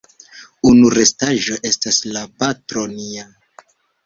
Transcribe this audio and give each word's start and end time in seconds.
Unu 0.69 0.87
restaĵo 0.95 1.57
estas 1.71 2.01
la 2.17 2.25
"Patro 2.41 2.89
nia". 2.97 3.29